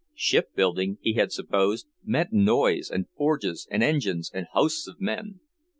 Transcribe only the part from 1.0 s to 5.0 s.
he had supposed, meant noise and forges and engines and hosts of